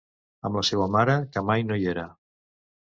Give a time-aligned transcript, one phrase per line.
[0.49, 2.09] Amb la seua mare que mai no hi era...